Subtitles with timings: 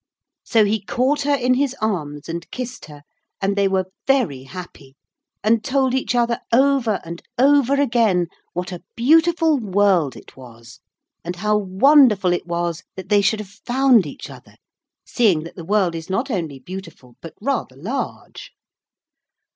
[0.43, 3.03] So he caught her in his arms and kissed her,
[3.39, 4.95] and they were very happy,
[5.43, 10.79] and told each other over and over again what a beautiful world it was,
[11.23, 14.55] and how wonderful it was that they should have found each other,
[15.05, 18.53] seeing that the world is not only beautiful but rather large.